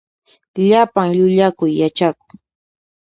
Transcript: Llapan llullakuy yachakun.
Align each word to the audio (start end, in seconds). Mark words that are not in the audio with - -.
Llapan 0.69 1.09
llullakuy 1.17 1.71
yachakun. 1.81 2.29